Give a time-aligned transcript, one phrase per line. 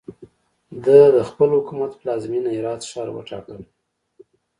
[0.85, 3.65] ده د خپل حکومت پلازمینه هرات ښار وټاکله.